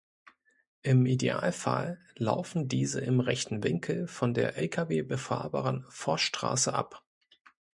Im 0.81 1.05
Idealfall 1.05 1.99
laufen 2.15 2.67
diese 2.67 3.01
im 3.01 3.19
rechten 3.19 3.63
Winkel 3.63 4.07
von 4.07 4.33
der 4.33 4.57
Lkw-befahrbaren 4.57 5.85
"Forststraße" 5.89 6.73
ab. 6.73 7.03